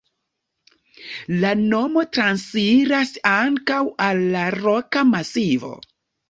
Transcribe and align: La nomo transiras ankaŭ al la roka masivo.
La 1.43 1.51
nomo 1.65 2.03
transiras 2.17 3.11
ankaŭ 3.33 3.79
al 4.07 4.23
la 4.37 4.47
roka 4.57 5.05
masivo. 5.13 5.73